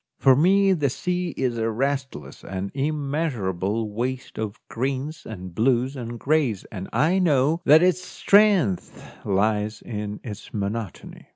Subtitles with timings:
[0.17, 6.19] For me the sea is a restless and immeasurable waste of greens and blues and
[6.19, 11.27] greys, and I know that its strength lies in its monotony.